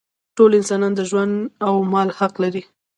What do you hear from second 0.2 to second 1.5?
ټول انسانان د ژوند